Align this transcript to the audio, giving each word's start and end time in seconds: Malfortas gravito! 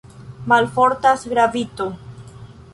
Malfortas 0.53 1.27
gravito! 1.35 1.85